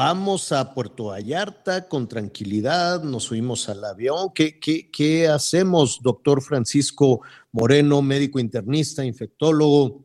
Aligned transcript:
Vamos 0.00 0.52
a 0.52 0.74
Puerto 0.74 1.06
Vallarta 1.06 1.88
con 1.88 2.06
tranquilidad, 2.06 3.02
nos 3.02 3.24
subimos 3.24 3.68
al 3.68 3.84
avión. 3.84 4.30
¿Qué, 4.32 5.28
hacemos, 5.28 6.00
doctor 6.00 6.40
Francisco 6.40 7.22
Moreno, 7.50 8.00
médico 8.00 8.38
internista, 8.38 9.04
infectólogo, 9.04 10.04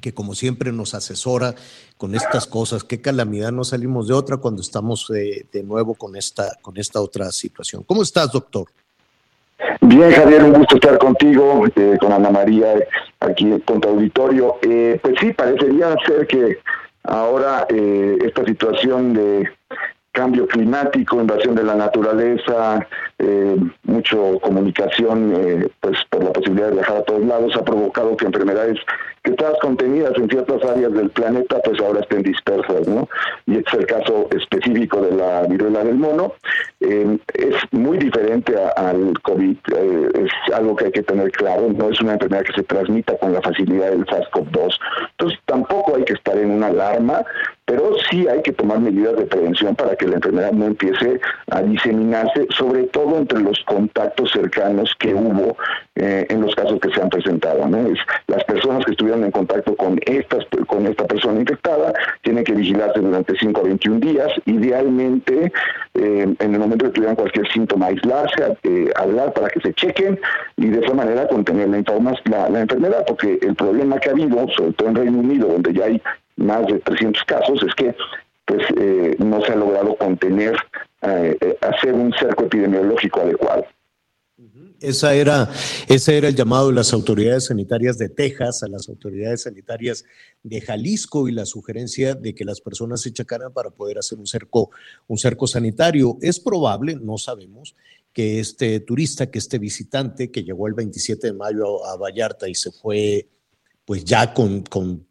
que 0.00 0.12
como 0.12 0.34
siempre 0.34 0.72
nos 0.72 0.92
asesora 0.92 1.54
con 1.96 2.16
estas 2.16 2.48
cosas? 2.48 2.82
¿Qué 2.82 3.00
calamidad 3.00 3.52
no 3.52 3.62
salimos 3.62 4.08
de 4.08 4.14
otra 4.14 4.38
cuando 4.38 4.60
estamos 4.60 5.06
de, 5.06 5.46
de 5.52 5.62
nuevo 5.62 5.94
con 5.94 6.16
esta, 6.16 6.56
con 6.60 6.76
esta 6.76 7.00
otra 7.00 7.30
situación? 7.30 7.84
¿Cómo 7.84 8.02
estás, 8.02 8.32
doctor? 8.32 8.66
Bien, 9.82 10.10
Javier, 10.10 10.42
un 10.42 10.52
gusto 10.52 10.74
estar 10.74 10.98
contigo, 10.98 11.64
eh, 11.76 11.96
con 12.00 12.12
Ana 12.12 12.30
María, 12.30 12.74
aquí 13.20 13.48
con 13.64 13.80
tu 13.80 13.88
auditorio. 13.88 14.56
Eh, 14.62 14.98
pues 15.00 15.14
sí, 15.20 15.32
parecería 15.32 15.94
ser 16.04 16.26
que 16.26 16.58
Ahora, 17.06 17.66
eh, 17.68 18.18
esta 18.24 18.44
situación 18.44 19.14
de 19.14 19.48
cambio 20.16 20.46
climático, 20.46 21.20
invasión 21.20 21.54
de 21.54 21.62
la 21.62 21.74
naturaleza, 21.74 22.86
eh, 23.18 23.56
mucho 23.84 24.38
comunicación, 24.40 25.34
eh, 25.36 25.68
pues 25.80 25.98
por 26.08 26.24
la 26.24 26.32
posibilidad 26.32 26.68
de 26.68 26.76
viajar 26.76 26.96
a 26.96 27.02
todos 27.02 27.24
lados, 27.26 27.54
ha 27.54 27.62
provocado 27.62 28.16
que 28.16 28.24
enfermedades 28.24 28.78
que 29.22 29.32
estaban 29.32 29.56
contenidas 29.60 30.12
en 30.16 30.30
ciertas 30.30 30.64
áreas 30.64 30.92
del 30.94 31.10
planeta, 31.10 31.60
pues 31.62 31.78
ahora 31.80 32.00
estén 32.00 32.22
dispersas, 32.22 32.88
¿no? 32.88 33.08
Y 33.44 33.58
este 33.58 33.70
es 33.72 33.78
el 33.80 33.86
caso 33.86 34.28
específico 34.30 35.02
de 35.02 35.16
la 35.16 35.42
viruela 35.42 35.84
del 35.84 35.96
mono. 35.96 36.32
Eh, 36.80 37.18
es 37.34 37.56
al 39.08 39.20
COVID, 39.20 39.56
es 40.14 40.54
algo 40.54 40.76
que 40.76 40.86
hay 40.86 40.92
que 40.92 41.02
tener 41.02 41.30
claro, 41.32 41.68
no 41.72 41.90
es 41.90 42.00
una 42.00 42.14
enfermedad 42.14 42.44
que 42.44 42.52
se 42.52 42.62
transmita 42.62 43.16
con 43.18 43.32
la 43.32 43.42
facilidad 43.42 43.90
del 43.90 44.06
SARS-CoV-2. 44.06 44.78
Entonces 45.12 45.38
tampoco 45.46 45.96
hay 45.96 46.04
que 46.04 46.14
estar 46.14 46.36
en 46.36 46.50
una 46.50 46.68
alarma, 46.68 47.24
pero 47.66 47.96
sí 48.08 48.26
hay 48.28 48.42
que 48.42 48.52
tomar 48.52 48.78
medidas 48.78 49.16
de 49.16 49.26
prevención 49.26 49.74
para 49.74 49.96
que 49.96 50.06
la 50.06 50.14
enfermedad 50.16 50.52
no 50.52 50.66
empiece 50.66 51.20
a 51.50 51.62
diseminarse, 51.62 52.46
sobre 52.50 52.84
todo 52.84 53.18
entre 53.18 53.40
los 53.40 53.58
contactos 53.64 54.30
cercanos 54.30 54.94
que 55.00 55.12
hubo 55.12 55.56
eh, 55.96 56.26
en 56.30 56.42
los 56.42 56.54
casos 56.54 56.78
que 56.80 56.90
se 56.90 57.02
han 57.02 57.10
presentado. 57.10 57.68
las 58.28 58.44
personas 58.44 58.84
que 58.84 58.92
estuvieron 58.92 59.24
en 59.24 59.32
contacto 59.32 59.74
con, 59.74 59.98
estas, 60.06 60.46
con 60.68 60.86
esta 60.86 61.06
persona 61.06 61.40
infectada 61.40 61.92
tienen 62.22 62.44
que 62.44 62.52
vigilarse 62.52 63.00
durante 63.00 63.36
5 63.36 63.60
a 63.60 63.64
21 63.64 63.98
días, 63.98 64.28
idealmente 64.44 65.52
eh, 65.94 66.34
en 66.38 66.54
el 66.54 66.60
momento 66.60 66.86
que 66.86 66.92
tuvieran 66.92 67.16
cualquier 67.16 67.50
síntoma 67.52 67.86
aislarse, 67.86 68.56
eh, 68.62 68.90
hablar 68.94 69.32
para 69.32 69.48
que 69.48 69.60
se 69.60 69.74
chequen 69.74 70.20
y 70.56 70.68
de 70.68 70.84
esa 70.84 70.94
manera 70.94 71.26
contener 71.26 71.68
la, 71.68 72.14
la, 72.26 72.48
la 72.48 72.60
enfermedad, 72.60 73.04
porque 73.08 73.40
el 73.42 73.56
problema 73.56 73.98
que 73.98 74.10
ha 74.10 74.12
habido, 74.12 74.46
sobre 74.56 74.72
todo 74.74 74.88
en 74.88 74.94
Reino 74.94 75.18
Unido, 75.18 75.48
donde 75.48 75.72
ya 75.72 75.86
hay 75.86 76.00
más 76.36 76.66
de 76.66 76.78
300 76.78 77.24
casos, 77.24 77.60
es 77.66 77.74
que 77.74 77.94
pues 78.44 78.62
eh, 78.78 79.16
no 79.18 79.44
se 79.44 79.52
ha 79.52 79.56
logrado 79.56 79.96
contener, 79.96 80.54
eh, 81.02 81.36
eh, 81.40 81.58
hacer 81.60 81.92
un 81.94 82.12
cerco 82.12 82.44
epidemiológico 82.44 83.20
adecuado. 83.20 83.64
Esa 84.78 85.14
era, 85.14 85.50
ese 85.88 86.18
era 86.18 86.28
el 86.28 86.36
llamado 86.36 86.68
de 86.68 86.74
las 86.74 86.92
autoridades 86.92 87.46
sanitarias 87.46 87.96
de 87.96 88.10
Texas 88.10 88.62
a 88.62 88.68
las 88.68 88.88
autoridades 88.90 89.42
sanitarias 89.44 90.04
de 90.42 90.60
Jalisco 90.60 91.28
y 91.28 91.32
la 91.32 91.46
sugerencia 91.46 92.14
de 92.14 92.34
que 92.34 92.44
las 92.44 92.60
personas 92.60 93.00
se 93.00 93.12
checaran 93.12 93.52
para 93.54 93.70
poder 93.70 93.98
hacer 93.98 94.18
un 94.18 94.26
cerco, 94.26 94.70
un 95.06 95.16
cerco 95.16 95.46
sanitario. 95.46 96.18
Es 96.20 96.38
probable, 96.38 96.94
no 97.00 97.16
sabemos, 97.16 97.74
que 98.12 98.38
este 98.38 98.80
turista, 98.80 99.30
que 99.30 99.38
este 99.38 99.58
visitante 99.58 100.30
que 100.30 100.44
llegó 100.44 100.68
el 100.68 100.74
27 100.74 101.28
de 101.28 101.32
mayo 101.32 101.84
a 101.86 101.96
Vallarta 101.96 102.46
y 102.46 102.54
se 102.54 102.70
fue 102.70 103.28
pues 103.86 104.04
ya 104.04 104.34
con, 104.34 104.62
con 104.62 105.06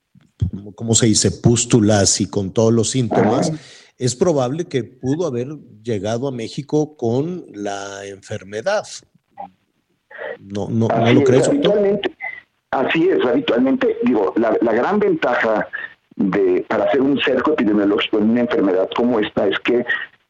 ¿cómo 0.76 0.96
se 0.96 1.08
dice?, 1.08 1.32
pústulas 1.32 2.22
y 2.22 2.30
con 2.30 2.52
todos 2.52 2.74
los 2.74 2.90
síntomas, 2.90 3.52
es 3.98 4.16
probable 4.16 4.66
que 4.66 4.84
pudo 4.84 5.26
haber 5.26 5.48
llegado 5.84 6.28
a 6.28 6.32
México 6.32 6.98
con 6.98 7.46
la 7.54 8.06
enfermedad. 8.06 8.86
¿No, 10.40 10.68
no, 10.70 10.88
¿no 10.88 11.14
lo 11.14 11.24
crees? 11.24 11.48
Habitualmente, 11.48 12.16
así 12.72 13.08
es, 13.10 13.26
habitualmente, 13.26 13.98
digo, 14.04 14.34
la, 14.38 14.58
la 14.62 14.74
gran 14.74 15.00
ventaja 15.00 15.68
de, 16.16 16.66
para 16.68 16.86
hacer 16.86 17.02
un 17.02 17.20
cerco 17.22 17.52
epidemiológico 17.54 18.18
en 18.20 18.32
una 18.32 18.42
enfermedad 18.42 18.90
como 18.96 19.20
esta 19.20 19.48
es 19.48 19.60
que 19.60 19.86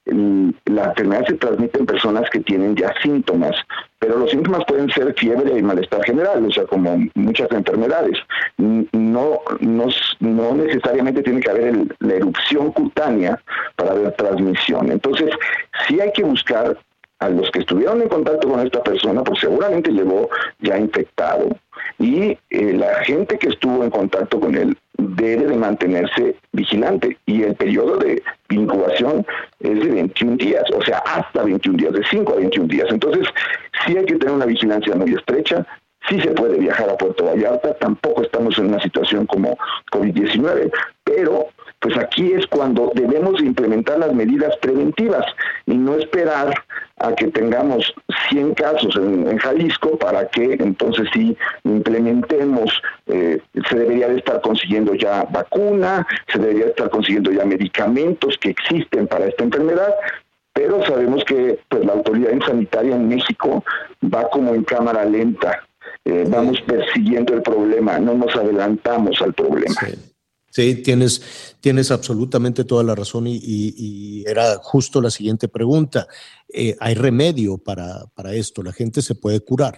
la 0.06 0.86
enfermedad 0.86 1.26
se 1.26 1.34
transmite 1.36 1.80
en 1.80 1.86
personas 1.86 2.30
que 2.30 2.40
tienen 2.42 2.76
ya 2.76 2.94
síntomas, 3.02 3.56
pero 4.00 4.20
los 4.20 4.30
síntomas 4.30 4.64
pueden 4.68 4.90
ser 4.90 5.14
fiebre 5.18 5.58
y 5.58 5.64
malestar 5.64 6.04
general, 6.04 6.46
o 6.46 6.52
sea, 6.52 6.66
como 6.66 6.98
muchas 7.16 7.52
enfermedades. 7.52 8.18
No, 8.58 9.40
no, 9.60 9.88
no 10.20 10.56
necesariamente 10.56 11.24
tiene 11.24 11.40
que 11.40 11.50
haber 11.50 11.76
la 12.00 12.14
erupción 12.14 12.72
cutánea 12.72 13.42
para 13.76 13.92
haber 13.92 14.12
transmisión. 14.14 14.92
Entonces, 14.92 15.32
sí 15.88 16.00
hay 16.00 16.12
que 16.12 16.24
buscar 16.24 16.78
a 17.26 17.30
los 17.30 17.50
que 17.52 17.60
estuvieron 17.60 18.02
en 18.02 18.10
contacto 18.10 18.48
con 18.50 18.60
esta 18.60 18.84
persona, 18.84 19.24
pues 19.24 19.40
seguramente 19.40 19.92
llegó 19.92 20.30
ya 20.60 20.78
infectado. 20.78 21.50
Y 22.00 22.38
eh, 22.50 22.74
la 22.74 23.04
gente 23.04 23.38
que 23.38 23.50
estuvo 23.50 23.84
en 23.84 23.90
contacto 23.90 24.40
con 24.40 24.56
él 24.56 24.78
debe 24.98 25.46
de 25.46 25.56
mantenerse 25.56 26.36
vigilante. 26.52 27.18
Y 27.26 27.44
el 27.44 27.56
periodo 27.56 27.98
de 27.98 28.22
incubación 28.50 29.26
es 29.60 29.80
de 29.80 29.92
21 29.92 30.38
días, 30.38 30.64
o 30.74 30.82
sea, 30.84 31.00
hasta 31.00 31.44
21 31.44 31.78
días, 31.78 31.94
de 31.94 32.04
5 32.10 32.34
a 32.34 32.36
21 32.38 32.68
días. 32.68 32.88
Entonces, 32.90 33.28
sí 33.86 33.98
hay 33.98 34.06
que 34.06 34.16
tener 34.16 34.36
una 34.36 34.46
vigilancia 34.46 34.96
muy 34.96 35.14
estrecha, 35.14 35.66
sí 36.08 36.20
se 36.22 36.32
puede 36.32 36.60
viajar 36.60 36.90
a 36.90 36.98
Puerto 36.98 37.26
Vallarta, 37.26 37.74
tampoco 37.76 38.24
estamos 38.24 38.58
en 38.58 38.68
una 38.68 38.80
situación 38.82 39.26
como 39.26 39.58
COVID-19, 39.92 40.72
pero 41.04 41.48
pues 41.86 42.00
aquí 42.00 42.34
es 42.34 42.48
cuando 42.48 42.92
debemos 42.96 43.40
implementar 43.44 44.00
las 44.00 44.12
medidas 44.12 44.58
preventivas 44.58 45.24
y 45.68 45.76
no 45.76 45.94
esperar 45.94 46.52
a 46.98 47.14
que 47.14 47.28
tengamos 47.28 47.94
100 48.32 48.56
casos 48.56 48.96
en, 48.96 49.38
Jalisco 49.38 49.96
para 50.00 50.28
que 50.30 50.54
entonces 50.54 51.08
sí 51.14 51.38
implementemos, 51.64 52.72
eh, 53.06 53.40
se 53.70 53.78
debería 53.78 54.08
de 54.08 54.18
estar 54.18 54.42
consiguiendo 54.42 54.96
ya 54.96 55.26
vacuna, 55.26 56.08
se 56.34 56.40
debería 56.40 56.64
de 56.64 56.70
estar 56.72 56.90
consiguiendo 56.90 57.32
ya 57.32 57.46
medicamentos 57.46 58.36
que 58.40 58.50
existen 58.50 59.06
para 59.06 59.28
esta 59.28 59.44
enfermedad, 59.44 59.94
pero 60.54 60.84
sabemos 60.88 61.24
que 61.24 61.60
pues 61.70 61.86
la 61.86 61.94
autoridad 61.94 62.32
sanitaria 62.48 62.96
en 62.96 63.10
México 63.10 63.64
va 64.04 64.28
como 64.32 64.56
en 64.56 64.64
cámara 64.64 65.06
lenta, 65.06 65.64
eh, 66.04 66.26
vamos 66.28 66.60
persiguiendo 66.62 67.36
el 67.36 67.44
problema, 67.44 68.00
no 68.00 68.16
nos 68.16 68.36
adelantamos 68.36 69.22
al 69.22 69.36
problema. 69.36 69.76
Sí, 69.82 70.15
tienes, 70.56 71.58
tienes 71.60 71.92
absolutamente 71.92 72.64
toda 72.64 72.84
la 72.84 72.96
razón 72.96 73.26
y, 73.28 74.24
era 74.26 74.56
justo 74.58 75.02
la 75.02 75.10
siguiente 75.10 75.48
pregunta. 75.48 76.08
Eh, 76.52 76.76
¿Hay 76.80 76.96
remedio 76.96 77.58
para, 77.58 78.06
para 78.16 78.34
esto? 78.34 78.64
¿La 78.64 78.72
gente 78.72 79.02
se 79.02 79.16
puede 79.16 79.42
curar? 79.42 79.76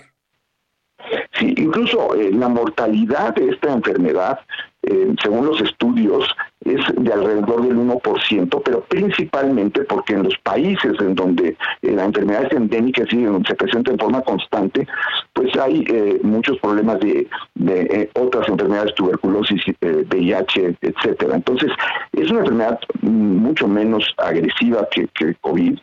Sí, 1.38 1.54
incluso 1.58 2.16
eh, 2.16 2.32
la 2.32 2.48
mortalidad 2.48 3.36
de 3.36 3.50
esta 3.50 3.74
enfermedad, 3.74 4.40
eh, 4.84 5.16
según 5.22 5.46
los 5.46 5.62
estudios, 5.62 6.24
es 6.66 6.82
de 6.96 7.14
alrededor 7.14 7.62
del 7.68 7.78
1%, 7.78 8.62
pero 8.64 8.82
principalmente 8.82 9.82
porque 9.84 10.14
en 10.14 10.24
los 10.24 10.38
países 10.40 10.94
en 11.00 11.16
donde 11.16 11.56
eh, 11.82 11.92
la 11.92 12.06
enfermedad 12.06 12.46
es 12.46 12.52
endémica, 12.52 13.04
decir, 13.04 13.26
donde 13.26 13.48
se 13.48 13.56
presenta 13.56 13.92
en 13.92 14.00
forma 14.00 14.22
constante, 14.22 14.88
pues 15.34 15.56
hay 15.58 15.86
eh, 15.88 16.20
muchos 16.24 16.58
problemas 16.60 17.00
de, 17.00 17.28
de 17.56 18.10
otras 18.16 18.48
enfermedades, 18.50 18.96
tuberculosis, 18.96 19.62
VIH, 19.82 20.78
etcétera. 20.82 21.36
Entonces, 21.36 21.72
es 22.14 22.30
una 22.32 22.40
enfermedad 22.40 22.80
mucho 23.02 23.68
menos 23.68 24.04
agresiva 24.18 24.88
que, 24.90 25.08
que 25.14 25.36
COVID, 25.42 25.78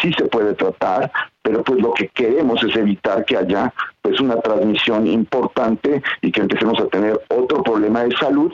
sí 0.00 0.12
se 0.16 0.24
puede 0.26 0.54
tratar, 0.54 1.10
pero 1.42 1.64
pues 1.64 1.80
lo 1.80 1.92
que 1.92 2.08
queremos 2.08 2.62
es 2.62 2.76
evitar 2.76 3.24
que 3.24 3.36
haya 3.36 3.72
pues 4.02 4.20
una 4.20 4.36
transmisión 4.40 5.06
importante 5.06 6.02
y 6.20 6.30
que 6.30 6.40
empecemos 6.40 6.78
a 6.80 6.86
tener 6.86 7.20
otro 7.28 7.62
problema 7.62 8.04
de 8.04 8.16
salud 8.16 8.52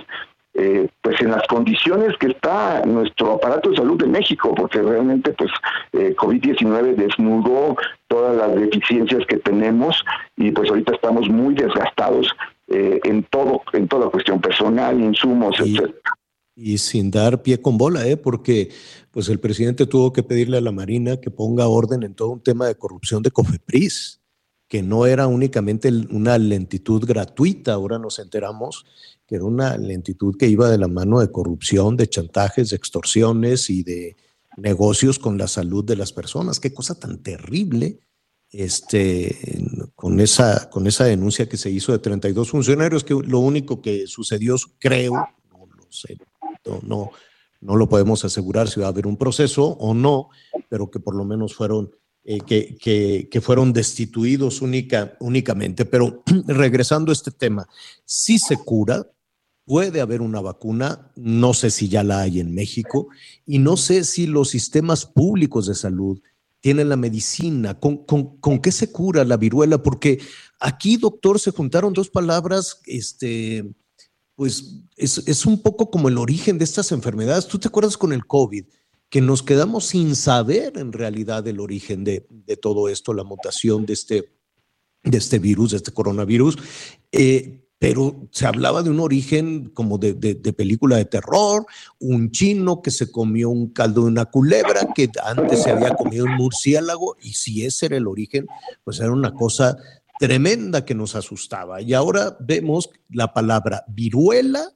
eh, 0.58 0.88
pues 1.02 1.20
en 1.20 1.30
las 1.32 1.46
condiciones 1.48 2.16
que 2.18 2.28
está 2.28 2.82
nuestro 2.84 3.32
aparato 3.32 3.70
de 3.70 3.76
salud 3.76 3.98
de 3.98 4.06
México, 4.06 4.54
porque 4.54 4.80
realmente 4.80 5.32
pues 5.32 5.50
eh, 5.92 6.14
COVID-19 6.16 6.94
desnudó 6.94 7.76
todas 8.08 8.36
las 8.36 8.54
deficiencias 8.54 9.24
que 9.26 9.36
tenemos 9.36 10.02
y 10.36 10.50
pues 10.50 10.70
ahorita 10.70 10.94
estamos 10.94 11.28
muy 11.28 11.54
desgastados 11.54 12.28
eh, 12.68 13.00
en 13.04 13.24
todo, 13.24 13.62
en 13.72 13.86
toda 13.86 14.10
cuestión 14.10 14.40
personal, 14.40 15.00
insumos, 15.00 15.60
etc 15.60 15.94
y 16.56 16.78
sin 16.78 17.10
dar 17.10 17.42
pie 17.42 17.60
con 17.60 17.76
bola, 17.76 18.08
¿eh? 18.08 18.16
porque 18.16 18.70
pues 19.10 19.28
el 19.28 19.38
presidente 19.38 19.86
tuvo 19.86 20.12
que 20.12 20.22
pedirle 20.22 20.56
a 20.56 20.62
la 20.62 20.72
Marina 20.72 21.18
que 21.18 21.30
ponga 21.30 21.68
orden 21.68 22.02
en 22.02 22.14
todo 22.14 22.30
un 22.30 22.42
tema 22.42 22.66
de 22.66 22.74
corrupción 22.74 23.22
de 23.22 23.30
Cofepris, 23.30 24.22
que 24.66 24.82
no 24.82 25.06
era 25.06 25.26
únicamente 25.26 25.90
una 26.10 26.38
lentitud 26.38 27.04
gratuita, 27.06 27.74
ahora 27.74 27.98
nos 27.98 28.18
enteramos 28.18 28.86
que 29.26 29.36
era 29.36 29.44
una 29.44 29.76
lentitud 29.76 30.36
que 30.36 30.48
iba 30.48 30.70
de 30.70 30.78
la 30.78 30.88
mano 30.88 31.20
de 31.20 31.30
corrupción, 31.30 31.96
de 31.96 32.08
chantajes, 32.08 32.70
de 32.70 32.76
extorsiones 32.76 33.70
y 33.70 33.82
de 33.82 34.16
negocios 34.56 35.18
con 35.18 35.36
la 35.36 35.48
salud 35.48 35.84
de 35.84 35.96
las 35.96 36.12
personas. 36.12 36.60
Qué 36.60 36.72
cosa 36.72 36.98
tan 36.98 37.22
terrible 37.22 38.00
este, 38.50 39.36
con, 39.94 40.20
esa, 40.20 40.70
con 40.70 40.86
esa 40.86 41.04
denuncia 41.04 41.48
que 41.48 41.56
se 41.56 41.70
hizo 41.70 41.92
de 41.92 41.98
32 41.98 42.50
funcionarios, 42.50 43.04
que 43.04 43.14
lo 43.14 43.40
único 43.40 43.82
que 43.82 44.06
sucedió, 44.06 44.56
creo, 44.78 45.12
no 45.50 45.66
lo 45.66 45.86
sé, 45.90 46.16
no, 46.82 47.10
no 47.60 47.76
lo 47.76 47.88
podemos 47.88 48.24
asegurar 48.24 48.68
si 48.68 48.80
va 48.80 48.86
a 48.86 48.90
haber 48.90 49.06
un 49.06 49.16
proceso 49.16 49.64
o 49.64 49.94
no, 49.94 50.30
pero 50.68 50.90
que 50.90 51.00
por 51.00 51.14
lo 51.14 51.24
menos 51.24 51.54
fueron, 51.54 51.90
eh, 52.24 52.38
que, 52.40 52.76
que, 53.30 53.40
fueron 53.40 53.72
destituidos 53.72 54.62
única, 54.62 55.16
únicamente. 55.20 55.84
Pero 55.84 56.22
regresando 56.46 57.10
a 57.10 57.14
este 57.14 57.30
tema, 57.30 57.68
si 58.04 58.38
se 58.38 58.56
cura, 58.56 59.06
puede 59.66 60.00
haber 60.00 60.22
una 60.22 60.40
vacuna, 60.40 61.10
no 61.16 61.52
sé 61.52 61.70
si 61.70 61.88
ya 61.88 62.04
la 62.04 62.20
hay 62.20 62.40
en 62.40 62.54
México, 62.54 63.08
y 63.44 63.58
no 63.58 63.76
sé 63.76 64.04
si 64.04 64.26
los 64.26 64.48
sistemas 64.48 65.04
públicos 65.04 65.66
de 65.66 65.74
salud 65.74 66.22
tienen 66.60 66.88
la 66.88 66.96
medicina, 66.96 67.78
con, 67.78 68.06
con, 68.06 68.60
qué 68.60 68.72
se 68.72 68.90
cura 68.90 69.24
la 69.24 69.36
viruela, 69.36 69.82
porque 69.82 70.20
aquí, 70.60 70.96
doctor, 70.96 71.38
se 71.38 71.50
juntaron 71.50 71.92
dos 71.92 72.08
palabras, 72.08 72.80
este, 72.86 73.74
pues 74.36 74.82
es, 74.96 75.46
un 75.46 75.60
poco 75.60 75.90
como 75.90 76.08
el 76.08 76.18
origen 76.18 76.58
de 76.58 76.64
estas 76.64 76.92
enfermedades. 76.92 77.46
¿Tú 77.46 77.58
te 77.58 77.68
acuerdas 77.68 77.98
con 77.98 78.12
el 78.12 78.26
COVID? 78.26 78.64
que 79.08 79.20
nos 79.20 79.44
quedamos 79.44 79.86
sin 79.86 80.16
saber 80.16 80.76
en 80.78 80.92
realidad 80.92 81.46
el 81.46 81.60
origen 81.60 82.02
de, 82.02 82.26
todo 82.60 82.88
esto, 82.88 83.14
la 83.14 83.22
mutación 83.22 83.86
de 83.86 83.92
este, 83.92 84.32
de 85.04 85.18
este 85.18 85.38
virus, 85.38 85.70
de 85.70 85.76
este 85.76 85.92
coronavirus, 85.92 86.58
eh, 87.12 87.65
pero 87.78 88.28
se 88.30 88.46
hablaba 88.46 88.82
de 88.82 88.90
un 88.90 89.00
origen 89.00 89.70
como 89.70 89.98
de, 89.98 90.14
de, 90.14 90.52
película 90.52 90.96
de 90.96 91.04
terror, 91.04 91.66
un 91.98 92.30
chino 92.30 92.80
que 92.80 92.90
se 92.90 93.10
comió 93.10 93.50
un 93.50 93.68
caldo 93.68 94.02
de 94.02 94.08
una 94.08 94.24
culebra, 94.24 94.88
que 94.94 95.10
antes 95.22 95.62
se 95.62 95.70
había 95.70 95.94
comido 95.94 96.24
un 96.24 96.36
murciélago, 96.36 97.16
y 97.20 97.34
si 97.34 97.66
ese 97.66 97.86
era 97.86 97.98
el 97.98 98.06
origen, 98.06 98.46
pues 98.82 99.00
era 99.00 99.12
una 99.12 99.34
cosa 99.34 99.76
tremenda 100.18 100.84
que 100.84 100.94
nos 100.94 101.14
asustaba. 101.14 101.82
Y 101.82 101.92
ahora 101.92 102.36
vemos 102.40 102.90
la 103.10 103.32
palabra 103.34 103.84
viruela, 103.88 104.72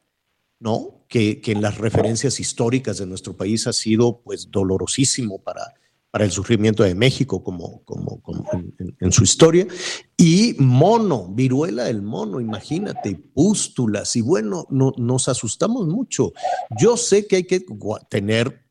¿no? 0.59 1.07
Que, 1.09 1.41
en 1.47 1.63
las 1.63 1.79
referencias 1.79 2.39
históricas 2.39 2.99
de 2.99 3.07
nuestro 3.07 3.37
país 3.37 3.67
ha 3.67 3.73
sido 3.73 4.21
pues 4.21 4.51
dolorosísimo 4.51 5.43
para, 5.43 5.75
para 6.11 6.25
el 6.25 6.31
sufrimiento 6.31 6.83
de 6.83 6.95
México 6.95 7.43
como, 7.43 7.85
como, 7.85 8.21
en, 8.99 9.13
su 9.13 9.23
historia. 9.23 9.67
Y 10.17 10.55
mono, 10.59 11.29
viruela 11.29 11.85
del 11.85 12.03
mono, 12.03 12.41
imagínate, 12.41 13.15
pústulas. 13.15 14.17
Y 14.17 14.21
bueno, 14.21 14.67
no, 14.71 14.93
nos 14.97 15.29
asustamos 15.29 15.87
mucho. 15.87 16.33
Yo 16.79 16.97
sé 16.97 17.27
que 17.27 17.37
hay 17.37 17.45
que 17.45 17.65
tener 18.09 18.67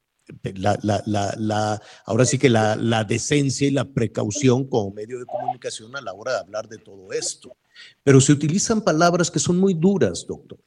la, 0.55 0.77
la, 0.83 1.33
la, 1.37 1.81
ahora 2.05 2.25
sí 2.25 2.37
que 2.37 2.49
la, 2.49 3.03
decencia 3.07 3.67
y 3.67 3.71
la 3.71 3.85
precaución 3.85 4.65
como 4.65 4.91
medio 4.91 5.19
de 5.19 5.25
comunicación 5.25 5.95
a 5.95 6.01
la 6.01 6.13
hora 6.13 6.33
de 6.33 6.39
hablar 6.39 6.67
de 6.67 6.77
todo 6.77 7.11
esto. 7.13 7.55
Pero 8.03 8.19
se 8.19 8.33
utilizan 8.33 8.81
palabras 8.81 9.31
que 9.31 9.39
son 9.39 9.57
muy 9.57 9.73
duras, 9.73 10.25
doctor. 10.27 10.59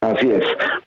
Así 0.00 0.28
es, 0.28 0.44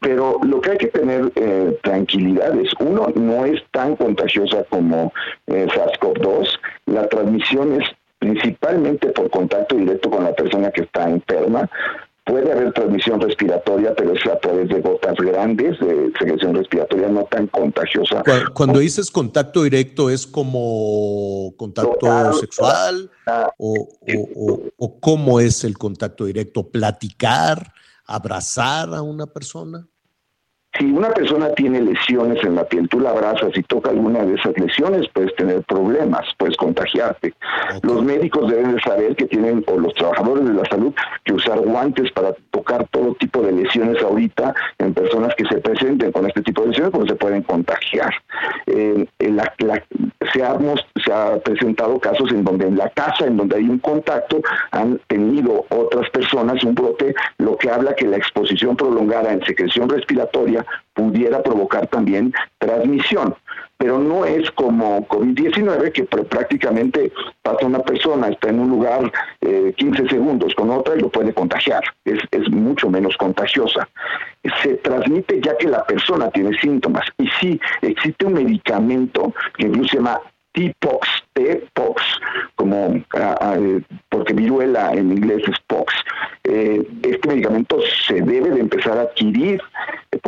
pero 0.10 0.40
lo 0.42 0.60
que 0.60 0.72
hay 0.72 0.78
que 0.80 0.88
tener 0.88 1.32
eh, 1.36 1.78
tranquilidad 1.84 2.60
es, 2.60 2.72
uno, 2.80 3.10
no 3.14 3.46
es 3.46 3.62
tan 3.70 3.96
contagiosa 3.96 4.64
como 4.64 5.14
eh, 5.46 5.68
SARS-CoV-2, 5.68 6.48
la 6.88 7.08
transmisión 7.08 7.80
es 7.80 7.88
principalmente 8.18 9.10
por 9.10 9.30
contacto 9.30 9.76
directo 9.76 10.10
con 10.10 10.24
la 10.24 10.34
persona 10.34 10.72
que 10.72 10.82
está 10.82 11.08
enferma, 11.08 11.70
Puede 12.26 12.52
haber 12.52 12.72
transmisión 12.74 13.20
respiratoria, 13.20 13.96
pero 13.96 14.14
es 14.14 14.24
a 14.28 14.40
través 14.40 14.70
de 14.70 14.82
gotas 14.82 15.16
grandes 15.16 15.80
de 15.80 16.12
secreción 16.20 16.54
respiratoria 16.54 17.08
no 17.08 17.24
tan 17.24 17.48
contagiosa. 17.48 18.22
Cuando, 18.54 18.78
dices 18.78 19.10
contacto 19.10 19.64
directo, 19.64 20.12
¿es 20.12 20.28
como 20.28 21.56
contacto 21.58 22.34
sexual? 22.34 23.10
o, 23.58 23.90
o, 24.78 25.00
cómo 25.00 25.40
es 25.40 25.64
el 25.64 25.76
contacto 25.76 26.26
directo? 26.26 26.70
¿Platicar? 26.70 27.74
¿Abrazar 28.06 28.94
a 28.94 29.02
una 29.02 29.26
persona? 29.26 29.88
Si 30.78 30.86
una 30.86 31.10
persona 31.10 31.50
tiene 31.56 31.82
lesiones 31.82 32.44
en 32.44 32.56
la 32.56 32.64
piel, 32.64 32.88
tú 32.88 33.00
la 33.00 33.10
abrazas 33.10 33.50
y 33.56 33.64
toca 33.64 33.90
alguna 33.90 34.24
de 34.24 34.36
esas 34.36 34.58
lesiones, 34.58 35.08
puedes 35.14 35.36
tener 35.36 35.64
problemas, 35.64 36.26
puedes 36.38 36.56
contagiarte. 36.58 37.34
Los 37.82 38.04
médicos 38.04 38.50
deben 38.50 38.76
de 38.76 38.82
saber 38.82 39.16
que 39.16 39.26
tienen, 39.26 39.64
o 39.68 39.80
los 39.80 39.94
trabajadores 39.96 40.46
de 40.46 40.54
la 40.54 40.66
salud, 40.66 40.94
que 41.26 41.34
usar 41.34 41.60
guantes 41.60 42.12
para 42.12 42.34
tocar 42.52 42.88
todo 42.92 43.16
tipo 43.16 43.42
de 43.42 43.52
lesiones 43.52 44.02
ahorita 44.04 44.54
en 44.78 44.94
personas 44.94 45.34
que 45.36 45.46
se 45.46 45.58
presenten 45.58 46.12
con 46.12 46.28
este 46.28 46.44
tipo 46.44 46.62
de 46.62 46.70
lesiones, 46.70 46.92
porque 46.92 47.10
se 47.10 47.16
pueden 47.16 47.42
contagiar. 47.44 48.14
Eh, 48.68 49.08
se, 49.20 50.44
ha, 50.44 50.58
se 51.04 51.12
ha 51.12 51.40
presentado 51.40 52.00
casos 52.00 52.32
en 52.32 52.44
donde 52.44 52.68
en 52.68 52.78
la 52.78 52.90
casa, 52.90 53.26
en 53.26 53.38
donde 53.38 53.58
hay 53.58 53.68
un 53.68 53.80
contacto, 53.80 54.42
han 54.72 55.00
tenido 55.08 55.66
otras 55.70 56.10
personas 56.12 56.64
un 56.64 56.76
brote, 56.76 57.16
lo 57.38 57.58
que 57.58 57.70
habla 57.70 57.96
que 57.96 58.08
la 58.08 58.18
exposición 58.18 58.76
prolongada 58.76 59.32
en 59.34 59.44
secreción 59.46 59.90
respiratoria 59.90 60.59
pudiera 60.94 61.42
provocar 61.42 61.88
también 61.88 62.34
transmisión. 62.58 63.36
Pero 63.78 63.98
no 63.98 64.26
es 64.26 64.52
como 64.52 65.08
COVID-19 65.08 65.94
que 65.94 66.04
prácticamente 66.04 67.14
pasa 67.42 67.66
una 67.66 67.80
persona, 67.80 68.28
está 68.28 68.50
en 68.50 68.60
un 68.60 68.70
lugar 68.72 69.10
15 69.40 70.04
eh, 70.04 70.10
segundos 70.10 70.54
con 70.54 70.70
otra 70.70 70.98
y 70.98 71.00
lo 71.00 71.10
puede 71.10 71.34
contagiar. 71.34 71.82
Es, 72.04 72.20
mucho 72.52 72.90
menos 72.90 73.16
contagiosa. 73.16 73.88
Se 74.62 74.76
transmite 74.76 75.40
ya 75.42 75.56
que 75.58 75.70
la 75.70 75.86
persona 75.86 76.30
tiene 76.30 76.58
síntomas. 76.60 77.06
Y 77.18 77.28
sí, 77.40 77.60
existe 77.82 78.26
un 78.26 78.34
medicamento 78.34 79.34
que 79.58 79.68
incluso 79.68 79.90
se 79.92 79.98
llama 79.98 80.20
T-Pox, 80.54 81.08
T-Pox, 81.34 82.02
como, 82.56 83.02
ah, 83.14 83.36
ah, 83.40 83.58
porque 84.10 84.34
viruela 84.34 84.92
en 84.92 85.12
inglés 85.12 85.42
es 85.48 85.58
pox. 85.68 85.94
Eh, 86.44 86.86
este 87.04 87.28
medicamento 87.28 87.78
se 88.08 88.16
debe 88.16 88.50
de 88.50 88.60
empezar 88.60 88.98
a 88.98 89.04
adquirir 89.04 89.62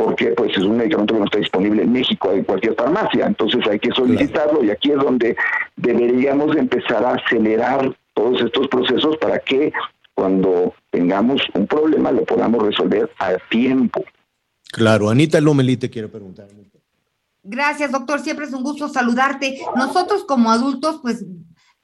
porque 0.04 0.28
pues 0.32 0.50
es 0.56 0.64
un 0.64 0.76
medicamento 0.76 1.14
que 1.14 1.20
no 1.20 1.26
está 1.26 1.38
disponible 1.38 1.82
en 1.82 1.92
México 1.92 2.32
en 2.32 2.44
cualquier 2.44 2.74
farmacia, 2.74 3.26
entonces 3.26 3.60
hay 3.68 3.78
que 3.78 3.90
solicitarlo 3.92 4.64
y 4.64 4.70
aquí 4.70 4.90
es 4.90 4.96
donde 4.96 5.36
deberíamos 5.76 6.56
empezar 6.56 7.04
a 7.04 7.14
acelerar 7.14 7.96
todos 8.14 8.40
estos 8.42 8.68
procesos 8.68 9.16
para 9.18 9.38
que 9.38 9.72
cuando 10.14 10.74
tengamos 10.90 11.40
un 11.54 11.66
problema 11.66 12.10
lo 12.10 12.24
podamos 12.24 12.64
resolver 12.64 13.10
a 13.18 13.36
tiempo. 13.48 14.04
Claro, 14.72 15.08
Anita 15.08 15.40
Lomelí 15.40 15.76
te 15.76 15.90
quiero 15.90 16.10
preguntar. 16.10 16.48
Gracias, 17.44 17.90
doctor. 17.90 18.20
Siempre 18.20 18.46
es 18.46 18.52
un 18.52 18.62
gusto 18.62 18.88
saludarte. 18.88 19.60
Nosotros 19.76 20.24
como 20.24 20.50
adultos, 20.50 21.00
pues, 21.02 21.24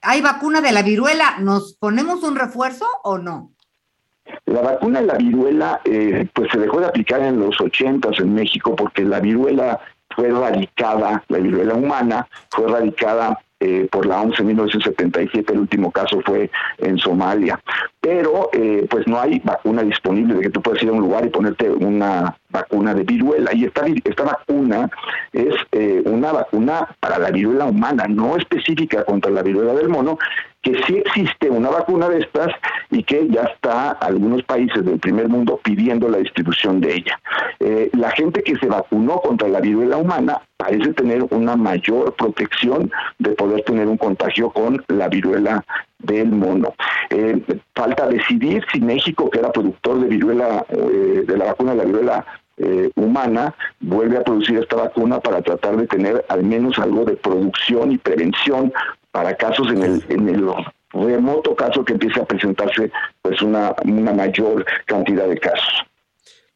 hay 0.01 0.21
vacuna 0.21 0.61
de 0.61 0.73
la 0.73 0.83
viruela. 0.83 1.39
¿Nos 1.41 1.75
ponemos 1.75 2.23
un 2.23 2.37
refuerzo 2.37 2.87
o 3.03 3.19
no? 3.19 3.53
La 4.47 4.63
vacuna 4.63 5.01
de 5.01 5.07
la 5.07 5.15
viruela, 5.15 5.81
eh, 5.85 6.27
pues 6.33 6.51
se 6.51 6.59
dejó 6.59 6.81
de 6.81 6.87
aplicar 6.87 7.21
en 7.21 7.39
los 7.41 7.61
80 7.61 8.11
en 8.19 8.35
México 8.35 8.75
porque 8.75 9.03
la 9.05 9.21
viruela 9.21 9.81
fue 10.15 10.29
erradicada, 10.29 11.23
la 11.29 11.39
viruela 11.39 11.75
humana 11.75 12.27
fue 12.51 12.65
erradicada 12.67 13.39
eh, 13.61 13.89
por 13.91 14.07
la 14.07 14.21
OMS 14.21 14.39
en 14.41 14.47
1977, 14.47 15.53
el 15.53 15.59
último 15.61 15.91
caso 15.91 16.21
fue 16.25 16.51
en 16.79 16.97
Somalia. 16.99 17.61
Pero 18.01 18.51
eh, 18.53 18.87
pues 18.89 19.07
no 19.07 19.21
hay 19.21 19.41
vacuna 19.45 19.83
disponible 19.83 20.35
de 20.35 20.43
que 20.43 20.51
tú 20.51 20.63
puedas 20.63 20.83
ir 20.83 20.89
a 20.89 20.93
un 20.93 21.01
lugar 21.01 21.27
y 21.27 21.31
ponerte 21.31 21.69
una 21.69 22.37
vacuna 22.51 22.95
de 22.95 23.03
viruela. 23.05 23.53
Y 23.53 23.65
esta, 23.65 23.87
esta 24.05 24.23
vacuna 24.23 24.89
es 25.33 25.55
eh, 25.73 26.03
una 26.07 26.33
vacuna 26.33 26.89
para 27.01 27.19
la 27.19 27.31
viruela 27.31 27.67
humana, 27.67 28.07
no 28.09 28.37
específica 28.37 29.05
contra 29.05 29.31
la 29.31 29.43
viruela 29.43 29.75
del 29.75 29.89
mono, 29.89 30.19
que 30.63 30.81
sí 30.85 30.97
existe 30.99 31.51
una 31.51 31.71
vacuna 31.71 32.09
de 32.09 32.21
estas 32.21 32.49
y 32.91 33.03
que 33.03 33.29
ya 33.29 33.43
está 33.43 33.91
algunos 33.91 34.43
países 34.43 34.85
del 34.85 34.99
primer 34.99 35.29
mundo 35.29 35.61
pidiendo 35.63 36.09
la 36.09 36.19
distribución 36.19 36.81
de 36.81 36.95
ella. 36.95 37.21
Eh, 37.61 37.91
la 37.93 38.11
gente 38.11 38.43
que 38.43 38.57
se 38.57 38.67
vacunó 38.67 39.21
contra 39.21 39.49
la 39.49 39.61
viruela 39.61 39.97
humana 39.97 40.43
parece 40.57 40.93
tener 40.95 41.25
una 41.31 41.57
mayor 41.57 42.15
protección 42.15 42.91
de 43.19 43.31
poder 43.31 43.63
tener 43.63 43.87
un 43.87 43.97
contagio 43.97 44.51
con 44.51 44.85
la 44.89 45.09
viruela 45.09 45.65
del 45.99 46.31
mono. 46.31 46.75
Eh, 47.11 47.43
falta 47.75 48.07
decidir 48.07 48.65
si 48.73 48.81
México, 48.81 49.31
que 49.31 49.39
era 49.39 49.53
productor 49.53 50.01
de 50.01 50.09
viruela, 50.09 50.65
eh, 50.69 51.25
de 51.27 51.37
la 51.37 51.47
vacuna 51.47 51.73
de 51.73 51.79
la 51.79 51.85
viruela 51.85 52.27
humana 52.97 53.55
vuelve 53.79 54.17
a 54.17 54.25
producir 54.25 54.59
esta 54.59 54.75
vacuna 54.75 55.21
para 55.21 55.41
tratar 55.41 55.77
de 55.77 55.87
tener 55.87 56.25
al 56.29 56.43
menos 56.43 56.77
algo 56.81 57.05
de 57.05 57.15
producción 57.15 57.93
y 57.93 57.99
prevención 57.99 58.73
para 59.13 59.37
casos 59.37 59.69
en 59.69 59.81
el, 59.85 60.05
en 60.09 60.29
el 60.29 60.45
remoto 60.93 61.55
caso 61.55 61.85
que 61.85 61.93
empiece 61.93 62.21
a 62.21 62.25
presentarse 62.25 62.91
pues 63.23 63.41
una, 63.43 63.75
una 63.85 64.13
mayor 64.13 64.65
cantidad 64.87 65.29
de 65.29 65.39
casos. 65.39 65.75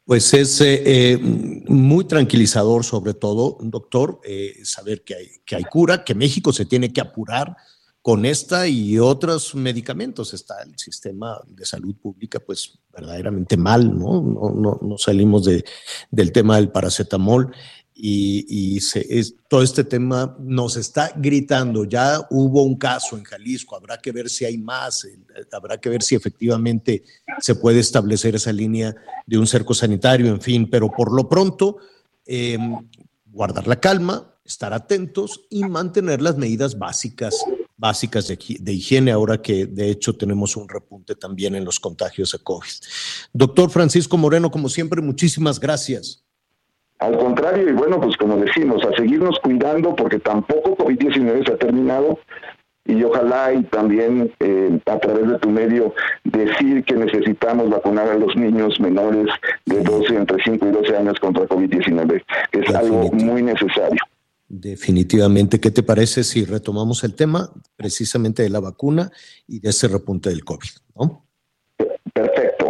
Pues 0.05 0.35
es 0.35 0.61
eh, 0.61 0.83
eh, 0.85 1.19
muy 1.19 2.05
tranquilizador, 2.05 2.85
sobre 2.85 3.15
todo, 3.15 3.57
doctor, 3.61 4.21
eh, 4.25 4.55
saber 4.65 5.03
que 5.03 5.15
hay, 5.15 5.29
que 5.45 5.57
hay 5.57 5.63
cura, 5.63 6.03
que 6.03 6.15
México 6.15 6.53
se 6.53 6.65
tiene 6.65 6.93
que 6.93 7.01
apurar 7.01 7.57
con 8.03 8.27
esta 8.27 8.67
y 8.67 8.99
otros 8.99 9.55
medicamentos. 9.55 10.35
Está 10.35 10.63
el 10.63 10.77
sistema 10.77 11.41
de 11.47 11.65
salud 11.65 11.95
pública, 11.95 12.41
pues 12.41 12.79
verdaderamente 12.93 13.57
mal, 13.57 13.97
¿no? 13.97 14.21
No, 14.21 14.51
no, 14.51 14.79
no 14.83 14.99
salimos 14.99 15.45
de, 15.45 15.65
del 16.11 16.33
tema 16.33 16.57
del 16.57 16.71
paracetamol 16.71 17.53
y, 17.95 18.81
todo 19.49 19.63
este 19.63 19.85
tema 19.85 20.37
nos 20.41 20.77
está 20.77 21.13
gritando. 21.15 21.85
Ya 21.85 22.27
hubo 22.31 22.63
un 22.63 22.77
caso 22.77 23.17
en 23.17 23.25
Jalisco, 23.25 23.77
habrá 23.77 23.99
que 23.99 24.13
ver 24.13 24.29
si 24.29 24.45
hay 24.45 24.59
más, 24.59 25.05
eh, 25.05 25.19
habrá 25.53 25.79
que 25.79 25.89
ver 25.89 26.03
si 26.03 26.15
efectivamente 26.15 27.05
se 27.39 27.55
puede 27.55 27.81
establecer 27.81 28.35
esa 28.35 28.53
línea 28.53 28.95
de 29.27 29.39
un 29.39 29.47
cerco 29.47 29.75
sanitario, 29.75 30.27
en 30.29 30.41
fin, 30.41 30.69
pero 30.69 30.91
por 30.91 31.13
lo 31.13 31.29
pronto, 31.29 31.77
em, 32.27 32.89
guardar 33.27 33.67
la 33.67 33.79
calma, 33.79 34.35
estar 34.45 34.73
atentos 34.73 35.43
y 35.51 35.65
mantener 35.65 36.21
las 36.21 36.37
medidas 36.37 36.79
básicas 36.79 37.45
básicas 37.83 38.29
de, 38.29 38.39
de, 38.61 38.73
higiene, 38.73 39.11
ahora 39.11 39.43
que 39.43 39.67
de 39.67 39.91
hecho 39.91 40.15
tenemos 40.15 40.57
un 40.57 40.69
repunte 40.69 41.17
también 41.17 41.57
en 41.57 41.65
los 41.65 41.81
contagios 41.81 42.31
de 42.31 42.39
COVID. 42.39 42.71
Doctor 43.33 43.71
Francisco 43.71 44.17
Moreno, 44.17 44.53
como 44.53 44.69
siempre, 44.69 45.03
muchísimas 45.03 45.59
gracias. 45.59 46.23
Al 47.01 47.19
contrario, 47.19 47.69
y 47.69 47.73
bueno, 47.73 48.01
pues 48.01 48.17
como 48.17 48.37
decimos, 48.37 48.85
a 48.85 48.95
seguirnos 48.97 49.37
cuidando 49.41 49.97
porque 49.97 50.21
tampoco 50.21 50.77
COVID-19 50.77 51.45
se 51.45 51.53
ha 51.55 51.57
terminado 51.57 52.21
y 52.85 53.03
ojalá 53.03 53.53
y 53.53 53.65
también 53.65 54.33
eh, 54.39 54.79
a 54.87 54.99
través 54.99 55.29
de 55.29 55.39
tu 55.41 55.51
medio 55.51 55.93
decir 56.23 56.85
que 56.85 56.95
necesitamos 56.95 57.69
vacunar 57.69 58.09
a 58.09 58.15
los 58.15 58.37
niños 58.37 58.79
menores 58.79 59.27
de 59.67 59.83
12, 59.83 60.15
entre 60.15 60.41
5 60.45 60.69
y 60.69 60.71
12 60.71 60.97
años 60.97 61.19
contra 61.19 61.49
COVID-19, 61.49 62.23
que 62.53 62.61
es 62.61 62.75
algo 62.77 63.11
muy 63.11 63.43
necesario. 63.43 64.01
Definitivamente. 64.63 65.59
¿Qué 65.59 65.73
te 65.73 65.83
parece 65.83 66.23
si 66.23 66.45
retomamos 66.45 67.03
el 67.03 67.17
tema 67.17 67.53
precisamente 67.75 68.45
de 68.45 68.49
la 68.49 68.61
vacuna 68.61 69.11
y 69.49 69.59
de 69.59 69.71
ese 69.71 69.89
repunte 69.89 70.31
del 70.31 70.45
COVID? 70.45 70.71
¿no? 70.95 71.27
Perfecto. 72.15 72.67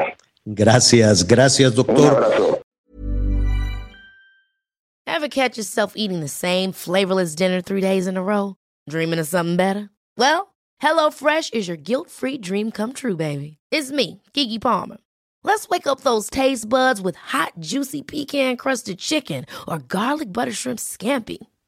Gracias, 0.46 1.26
gracias, 1.26 1.74
doctor. 1.74 2.12
Un 2.12 2.24
abrazo. 2.24 2.62
Ever 5.06 5.28
catch 5.28 5.58
yourself 5.58 5.92
eating 5.94 6.20
the 6.20 6.28
same 6.28 6.72
flavorless 6.72 7.34
dinner 7.34 7.60
three 7.60 7.82
days 7.82 8.06
in 8.06 8.16
a 8.16 8.22
row? 8.22 8.56
Dreaming 8.88 9.18
of 9.18 9.26
something 9.26 9.56
better? 9.56 9.90
Well, 10.16 10.54
HelloFresh 10.82 11.52
is 11.52 11.68
your 11.68 11.76
guilt-free 11.76 12.38
dream 12.38 12.70
come 12.70 12.94
true, 12.94 13.16
baby. 13.16 13.58
It's 13.70 13.92
me, 13.92 14.22
Kiki 14.32 14.58
Palmer. 14.58 14.96
Let's 15.44 15.68
wake 15.68 15.86
up 15.86 16.00
those 16.00 16.30
taste 16.30 16.68
buds 16.68 17.02
with 17.02 17.16
hot, 17.16 17.52
juicy 17.60 18.00
pecan-crusted 18.00 18.98
chicken 18.98 19.44
or 19.68 19.78
garlic 19.78 20.32
butter 20.32 20.52
shrimp 20.52 20.78
scampi. 20.78 21.38